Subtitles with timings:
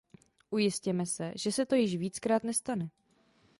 [0.49, 2.89] Ujistěme se, že se to již víckrát nestane.